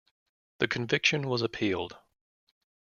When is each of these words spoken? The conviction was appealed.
The 0.57 0.67
conviction 0.67 1.27
was 1.27 1.43
appealed. 1.43 1.95